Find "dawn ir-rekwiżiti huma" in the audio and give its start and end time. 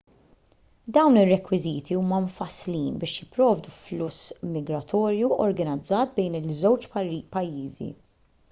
0.95-2.21